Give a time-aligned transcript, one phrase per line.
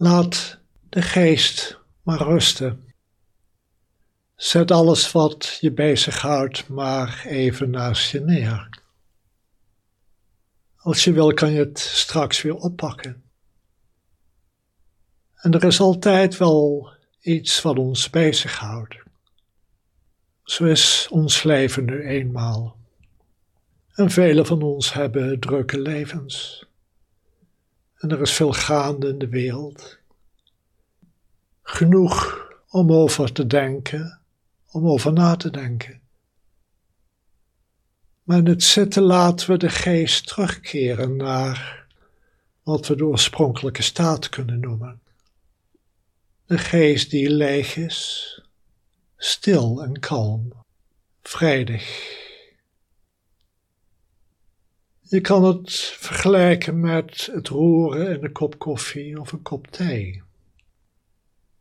[0.00, 0.58] Laat
[0.88, 2.84] de geest maar rusten.
[4.34, 8.82] Zet alles wat je bezighoudt maar even naast je neer.
[10.76, 13.22] Als je wil, kan je het straks weer oppakken.
[15.34, 18.96] En er is altijd wel iets wat ons bezighoudt.
[20.42, 22.76] Zo is ons leven nu eenmaal.
[23.94, 26.67] En velen van ons hebben drukke levens.
[27.98, 29.98] En er is veel gaande in de wereld.
[31.62, 34.20] Genoeg om over te denken,
[34.70, 36.00] om over na te denken.
[38.22, 41.86] Maar in het zitten laten we de geest terugkeren naar
[42.62, 45.00] wat we de oorspronkelijke staat kunnen noemen.
[46.46, 48.42] De geest die leeg is,
[49.16, 50.52] stil en kalm,
[51.22, 52.26] vredig.
[55.10, 60.22] Je kan het vergelijken met het roeren in een kop koffie of een kop thee.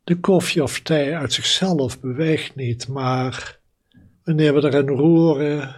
[0.04, 3.60] De koffie of thee uit zichzelf beweegt niet, maar
[4.24, 5.76] wanneer we erin roeren,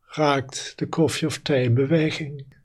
[0.00, 2.56] raakt de koffie of thee in beweging.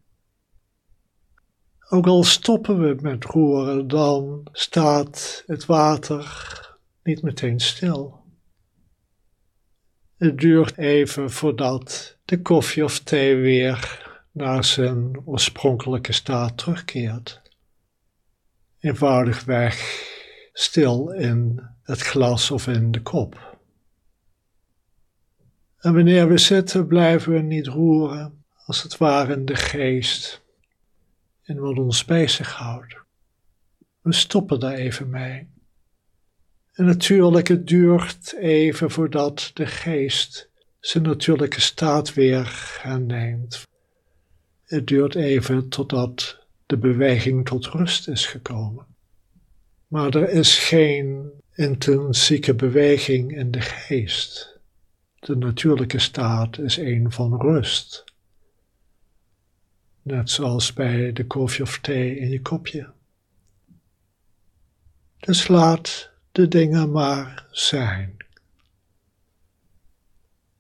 [1.90, 6.60] Ook al stoppen we met roeren, dan staat het water
[7.04, 8.24] niet meteen stil.
[10.18, 14.05] Het duurt even voordat de koffie of thee weer
[14.36, 17.42] naar zijn oorspronkelijke staat terugkeert.
[18.80, 20.04] Eenvoudigweg
[20.54, 23.58] stil in het glas of in de kop.
[25.78, 30.42] En wanneer we zitten, blijven we niet roeren, als het ware in de geest,
[31.44, 32.96] in wat ons bezighoudt.
[34.02, 35.48] We stoppen daar even mee.
[36.74, 43.64] En natuurlijk, het duurt even voordat de geest zijn natuurlijke staat weer herneemt.
[44.66, 48.86] Het duurt even totdat de beweging tot rust is gekomen.
[49.88, 54.60] Maar er is geen intrinsieke beweging in de geest.
[55.20, 58.04] De natuurlijke staat is een van rust.
[60.02, 62.90] Net zoals bij de koffie of thee in je kopje.
[65.20, 68.18] Dus laat de dingen maar zijn.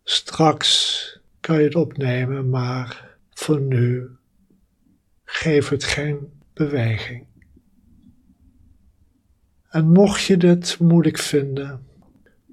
[0.03, 3.14] Straks kan je het opnemen, maar
[3.45, 4.09] voor nu
[5.23, 7.25] geef het geen beweging.
[9.69, 11.87] En mocht je dit moeilijk vinden,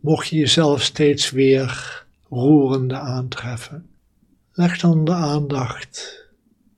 [0.00, 3.91] mocht je jezelf steeds weer roerende aantreffen,
[4.53, 6.26] leg dan de aandacht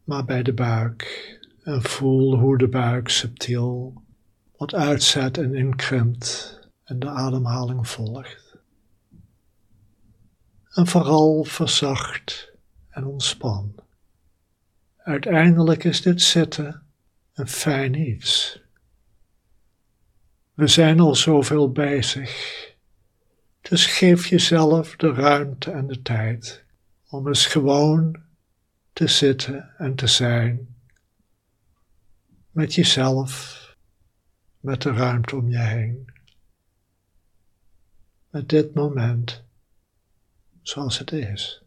[0.05, 4.03] maar bij de buik en voel hoe de buik subtiel
[4.57, 8.57] wat uitzet en inkrimpt en de ademhaling volgt.
[10.71, 12.53] En vooral verzacht
[12.91, 13.84] en ontspan.
[15.05, 16.83] Uiteindelijk is dit zitten
[17.35, 18.61] een fijn iets.
[20.55, 22.31] We zijn al zoveel bezig.
[23.61, 26.65] Dus geef jezelf de ruimte en de tijd
[27.09, 28.23] om eens gewoon
[28.93, 30.77] te zitten en te zijn
[32.51, 33.61] met jezelf,
[34.61, 36.13] met de ruimte om je heen,
[38.31, 39.45] met dit moment
[40.63, 41.64] zoals het is.